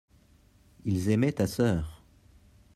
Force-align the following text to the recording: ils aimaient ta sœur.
ils 0.83 1.11
aimaient 1.11 1.31
ta 1.31 1.45
sœur. 1.45 2.01